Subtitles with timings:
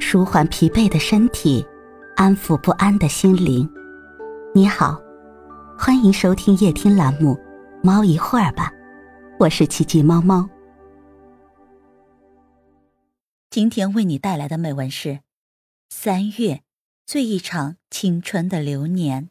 [0.00, 1.66] 舒缓疲惫的身体，
[2.16, 3.68] 安抚不安的心灵。
[4.54, 4.98] 你好，
[5.76, 7.34] 欢迎收听夜听栏目
[7.82, 8.70] 《猫一会儿吧》，
[9.38, 10.48] 我是奇迹猫猫。
[13.50, 15.20] 今天为你带来的美文是：
[15.90, 16.62] 三月，
[17.04, 19.28] 醉一场青春的流年。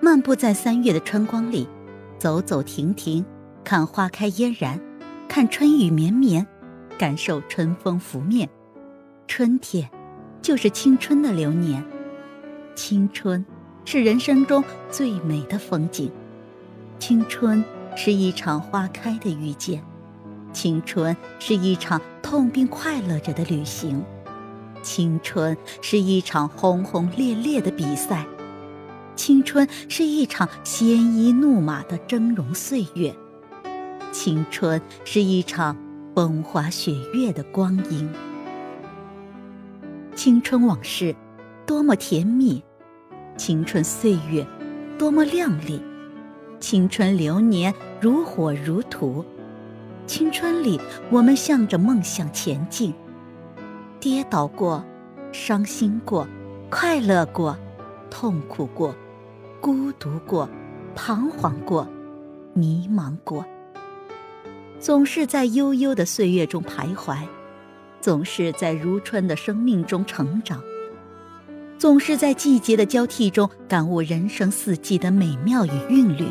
[0.00, 1.68] 漫步在三月的春光里，
[2.18, 3.24] 走走停停，
[3.62, 4.80] 看花开嫣然，
[5.28, 6.44] 看春雨绵绵。
[6.98, 8.48] 感受春风拂面，
[9.28, 9.88] 春天
[10.42, 11.84] 就是青春的流年。
[12.74, 13.46] 青春
[13.84, 16.10] 是人生中最美的风景，
[16.98, 17.64] 青春
[17.96, 19.80] 是一场花开的遇见，
[20.52, 24.04] 青春是一场痛并快乐着的旅行，
[24.82, 28.26] 青春是一场轰轰烈烈的比赛，
[29.14, 33.14] 青春是一场鲜衣怒马的峥嵘岁月，
[34.10, 35.76] 青春是一场。
[36.18, 38.10] 风花雪月的光阴，
[40.16, 41.14] 青春往事
[41.64, 42.60] 多么甜蜜，
[43.36, 44.44] 青春岁月
[44.98, 45.80] 多么亮丽，
[46.58, 49.24] 青春流年如火如荼。
[50.08, 52.92] 青春里，我们向着梦想前进，
[54.00, 54.84] 跌倒过，
[55.30, 56.26] 伤心过，
[56.68, 57.56] 快乐过，
[58.10, 58.92] 痛苦过，
[59.60, 60.48] 孤独过，
[60.96, 61.86] 彷徨过，
[62.54, 63.44] 迷茫过。
[64.80, 67.18] 总是在悠悠的岁月中徘徊，
[68.00, 70.62] 总是在如春的生命中成长，
[71.76, 76.26] 总是在季节的交替中感悟人生四季的美妙与韵律，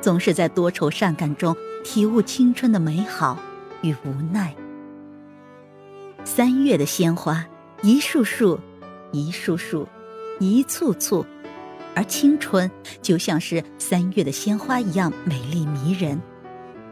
[0.00, 3.38] 总是在多愁善感中体悟青春的美好
[3.82, 4.54] 与无奈。
[6.24, 7.46] 三月的鲜花，
[7.82, 8.58] 一束束，
[9.12, 9.86] 一束束，
[10.40, 11.24] 一簇簇，
[11.94, 12.68] 而青春
[13.02, 16.18] 就像是三月的鲜花一样美丽迷人。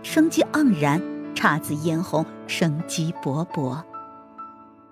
[0.04, 1.00] 生机盎然，
[1.34, 3.82] 姹紫嫣红，生机勃勃。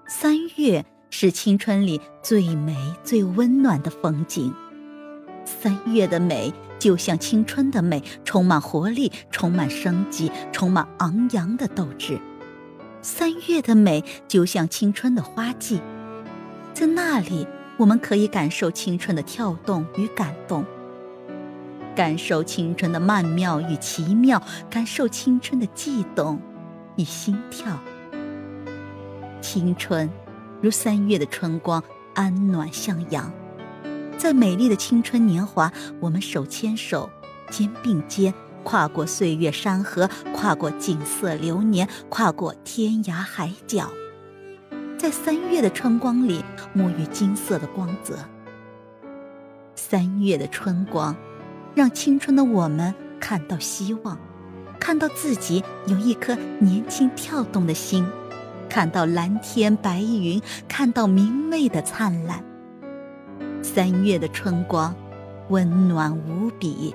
[0.09, 2.75] 三月是青春里最美、
[3.05, 4.55] 最温暖的风景。
[5.45, 12.19] 三月的美，就像青春的美，充满活力，充满生机，充满昂扬的斗志。
[13.03, 15.83] 三月的美，就像青春的花季，
[16.73, 17.47] 在那里，
[17.77, 20.65] 我们可以感受青春的跳动与感动。
[21.95, 26.41] 感受青春的曼妙与奇妙，感受青春的悸动
[26.97, 27.79] 与心跳。
[29.41, 30.09] 青春
[30.61, 31.83] 如三月的春光，
[32.15, 33.31] 安暖向阳。
[34.17, 35.71] 在美丽的青春年华，
[36.01, 37.11] 我们手牵手，
[37.51, 38.33] 肩并肩，
[38.63, 43.91] 跨过岁月山河，跨过景色流年，跨过天涯海角。
[44.97, 46.45] 在三月的春光里，
[46.75, 48.17] 沐浴金色的光泽。
[49.75, 51.15] 三月的春光。
[51.75, 54.19] 让青春的我们看到希望，
[54.79, 58.07] 看到自己有一颗年轻跳动的心，
[58.69, 62.45] 看到蓝天白云，看到明媚的灿烂。
[63.63, 64.95] 三月的春光，
[65.49, 66.95] 温暖无比，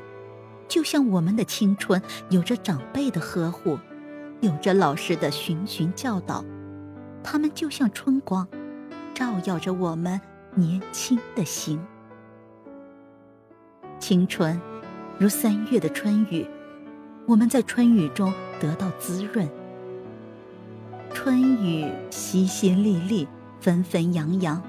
[0.68, 3.80] 就像我们的青春，有着长辈的呵护，
[4.42, 6.46] 有着老师的循循教导，
[7.24, 8.48] 他们就像春光，
[9.16, 10.22] 照耀着我们
[10.54, 11.80] 年轻的心。
[14.00, 14.60] 青春，
[15.18, 16.48] 如三月的春雨，
[17.26, 19.48] 我们在春雨中得到滋润。
[21.14, 23.28] 春雨淅淅沥沥，
[23.60, 24.62] 纷纷扬扬，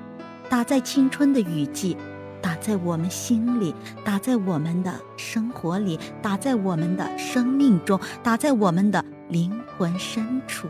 [0.49, 1.97] 打在青春的雨季，
[2.41, 10.67] 打在我们心里，打在我们的生活里，打在我们的生命中，打在我们的灵魂深处。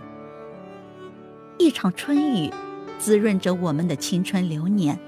[1.58, 2.52] 一场春雨，
[2.98, 4.98] 滋润着我们的青春流年，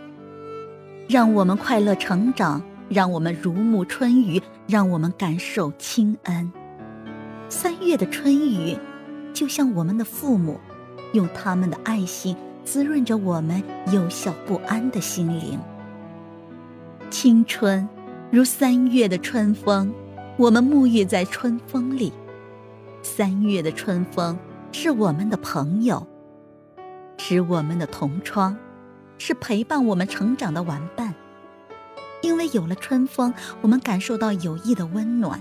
[1.09, 2.63] 让我们快乐成长。
[2.91, 6.53] 让我们如沐春雨，让我们感受亲恩。
[7.49, 8.77] 三月的春雨，
[9.33, 10.59] 就像我们的父母，
[11.13, 13.63] 用他们的爱心滋润着我们
[13.93, 15.57] 幼小不安的心灵。
[17.11, 17.89] 青春
[18.29, 19.95] 如三月的春风，
[20.37, 22.13] 我们沐浴在春风里。
[23.03, 24.37] 三月的春风
[24.73, 26.05] 是我们的朋友，
[27.19, 28.57] 是我们的同窗，
[29.17, 31.15] 是陪伴我们成长的玩伴。
[32.23, 35.41] 因为有了春风，我们感受到友谊的温暖；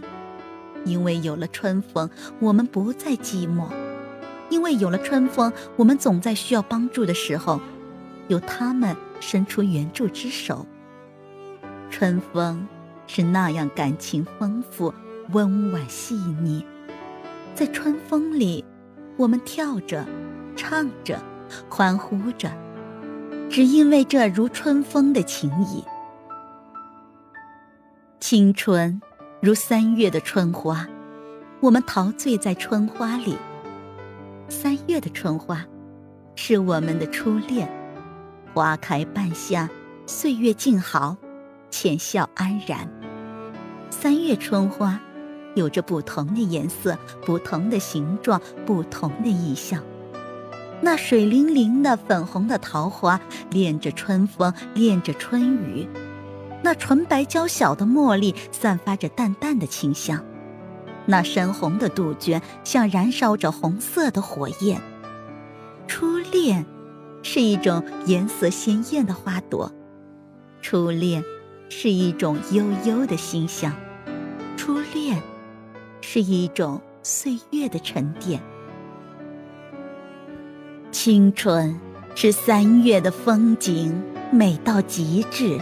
[0.86, 2.10] 因为有了春风，
[2.40, 3.68] 我们不再寂寞；
[4.50, 7.60] 因为有了春风，我们总在需要帮助的时候，
[8.28, 10.66] 有他们伸出援助之手。
[11.90, 12.66] 春风
[13.08, 14.94] 是那样感情丰富、
[15.32, 16.66] 温婉细腻，
[17.56, 18.64] 在春风里，
[19.18, 20.06] 我们跳着、
[20.56, 21.20] 唱着、
[21.68, 22.50] 欢呼着，
[23.50, 25.84] 只因为这如春风的情谊。
[28.32, 29.02] 青春
[29.42, 30.88] 如三月的春花，
[31.62, 33.36] 我们陶醉在春花里。
[34.48, 35.66] 三月的春花，
[36.36, 37.68] 是我们的初恋。
[38.54, 39.68] 花开半夏，
[40.06, 41.18] 岁月静好，
[41.72, 42.88] 浅笑安然。
[43.90, 45.02] 三月春花，
[45.56, 46.96] 有着不同的颜色、
[47.26, 49.84] 不同的形状、不同的意象。
[50.82, 55.88] 那水灵灵的粉红的桃花，恋着春风，恋着春雨；
[56.70, 60.24] 那纯白娇小的茉莉，散发着淡淡的清香。
[61.08, 64.80] 那深红的杜鹃像燃烧着红色的火焰。
[65.88, 66.64] 初恋，
[67.24, 69.68] 是一种颜色鲜艳的花朵；
[70.62, 71.24] 初恋，
[71.70, 73.72] 是一种悠悠的馨香；
[74.56, 75.20] 初恋，
[76.02, 78.40] 是一种岁月的沉淀。
[80.92, 81.76] 青春
[82.14, 84.00] 是三月的风景，
[84.32, 85.60] 美到极致。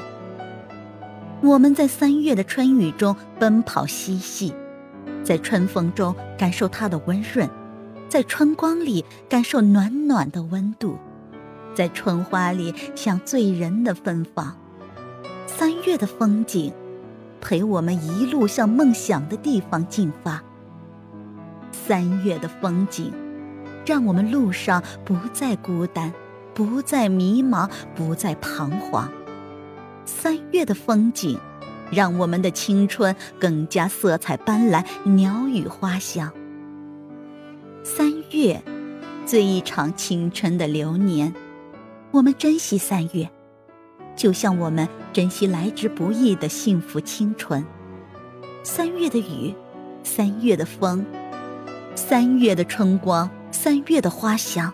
[1.42, 4.54] 我们在三月的春雨中奔跑嬉戏。
[5.24, 7.50] 在春风中感受它的温润，
[8.10, 10.98] 在春光里感受暖暖的温度，
[11.76, 14.56] 在春花里享醉人的芬芳。
[15.46, 16.74] 三月的风景，
[17.42, 20.42] 陪我们一路向梦想的地方进发。
[21.72, 23.12] 三月的风景，
[23.86, 26.14] 让我们路上不再孤单，
[26.54, 29.12] 不再迷茫，不再彷徨。
[30.08, 31.38] 三月的风景。
[31.90, 36.30] 让我们的青春更加色彩斑斓，鸟语花香。
[37.82, 38.62] 三月，
[39.26, 41.34] 醉一场青春的流年，
[42.12, 43.30] 我们珍惜三月，
[44.18, 47.66] 就像我们珍惜来之不易的幸福青春。
[48.64, 49.56] 三月的雨，
[50.04, 51.06] 三月的风，
[51.96, 54.74] 三月的春光，三月的花香，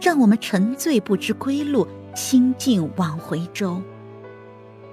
[0.00, 1.84] 让我们沉醉不知归路，
[2.14, 3.82] 心境往回舟。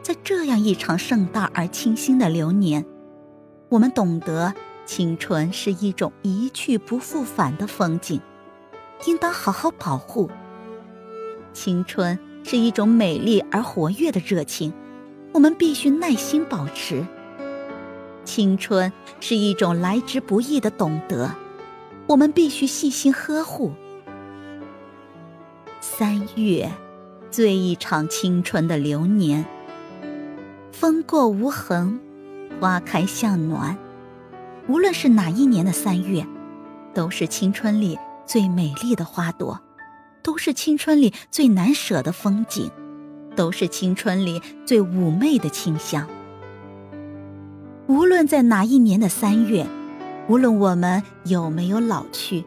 [0.06, 2.86] 在这样一场盛大而清新的流年，
[3.70, 4.54] 我们懂得
[4.86, 8.22] 青春是一种一去不复返的风景，
[9.08, 10.30] 应当好好保护。
[11.54, 14.72] 青春是一种美丽而活跃的热情，
[15.34, 17.04] 我们必须耐心保持。
[18.24, 21.36] 青春是一种来之不易的懂得，
[22.06, 23.74] 我们必须细心呵护。
[25.82, 26.72] 三月，
[27.32, 29.44] 醉一场青春的流年。
[30.78, 32.02] 风过无痕，
[32.60, 33.78] 花开向暖。
[34.68, 36.28] 无论是哪一年的三月，
[36.94, 39.62] 都是青春里最美丽的花朵，
[40.22, 42.70] 都是青春里最难舍的风景，
[43.38, 46.06] 都是青春里最妩媚的清香。
[47.88, 49.66] 无论在哪一年的三月，
[50.28, 52.44] 无论我们有没有老去，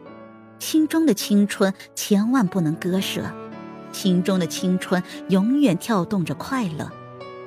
[0.59, 3.23] 心中的青春千万不能割舍，
[3.91, 6.91] 心中的青春永远跳动着快乐。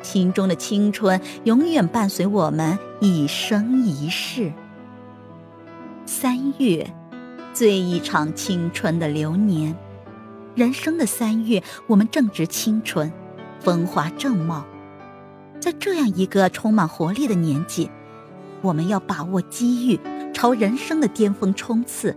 [0.02, 4.52] 心中的青春永远伴随我们一生一世。
[6.04, 6.92] 三月，
[7.54, 9.74] 醉一场青春的流年。
[10.54, 13.10] 人生的三月，我们正值青春，
[13.60, 14.64] 风华正茂。
[15.58, 17.88] 在这样一个充满活力的年纪，
[18.60, 20.00] 我们要把握机遇，
[20.34, 22.16] 朝人生的巅峰冲刺。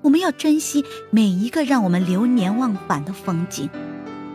[0.00, 3.68] 我们要珍惜每一个让我们流连忘返的风景。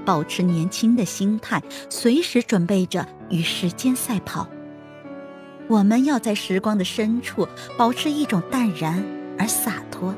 [0.06, 4.48] 保持年轻的心态，随时准备着与时间赛跑。
[5.68, 7.48] 我们要在时光的深处
[7.78, 9.04] 保持一种淡然
[9.40, 10.14] 而洒脱、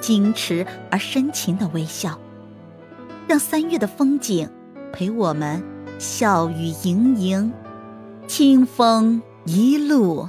[0.00, 2.18] 矜持而深情的微笑，
[3.28, 4.48] 让三月的风景
[4.92, 5.62] 陪我们
[5.98, 7.52] 笑语盈盈，
[8.26, 10.28] 清风一路。